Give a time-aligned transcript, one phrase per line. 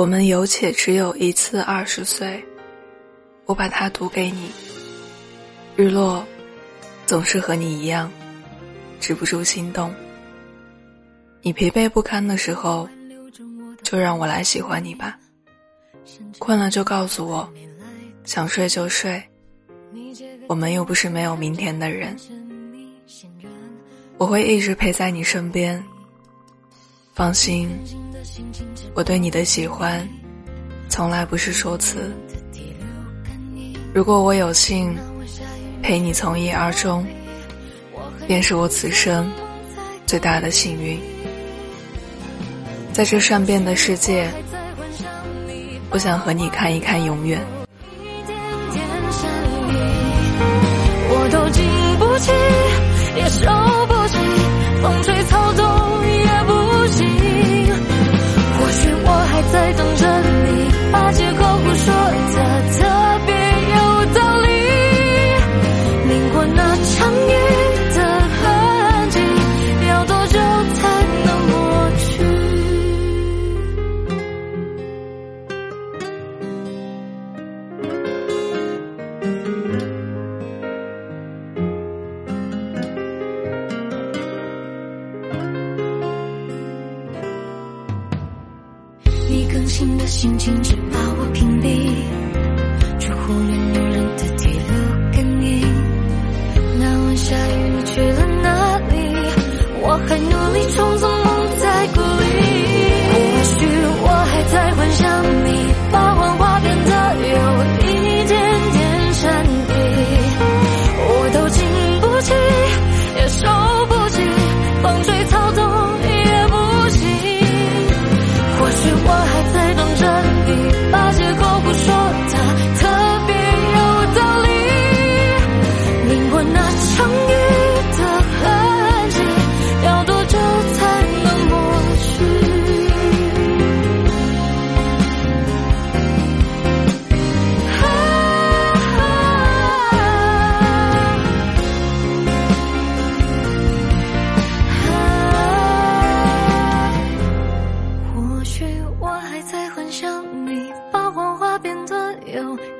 [0.00, 2.42] 我们有且只有一次二十岁，
[3.44, 4.50] 我把它读给你。
[5.76, 6.24] 日落，
[7.04, 8.10] 总是和你一样，
[8.98, 9.94] 止不住心动。
[11.42, 12.88] 你疲惫不堪的时候，
[13.82, 15.18] 就让我来喜欢你吧。
[16.38, 17.52] 困了就告诉我，
[18.24, 19.22] 想睡就睡。
[20.46, 22.16] 我们又不是没有明天的人。
[24.16, 25.84] 我会一直陪在你身边。
[27.20, 27.68] 放心，
[28.94, 30.08] 我对你的喜欢，
[30.88, 32.10] 从来不是说辞。
[33.92, 34.96] 如果我有幸
[35.82, 37.06] 陪你从一而终，
[38.26, 39.30] 便是我此生
[40.06, 40.98] 最大的幸运。
[42.90, 44.26] 在这善变的世界，
[45.90, 47.38] 我想和你看一看永远。
[89.70, 91.89] 新的心情只把我屏蔽，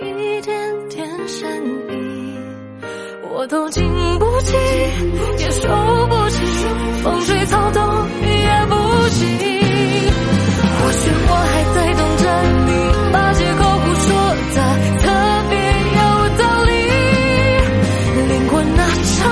[0.00, 2.38] 一点点善意
[3.32, 3.82] 我都经
[4.18, 4.54] 不起
[5.38, 5.68] 也受
[6.08, 6.36] 不起
[7.02, 7.82] 风吹草动
[8.20, 8.74] 也不
[9.08, 9.18] 行
[10.80, 12.24] 或许我还在等着
[12.66, 12.68] 你
[13.12, 14.08] 把借口胡说
[14.54, 14.58] 的
[15.00, 15.04] 特
[15.48, 15.52] 别
[15.96, 15.98] 有
[16.38, 16.70] 道理？
[18.28, 19.29] 灵魂那扯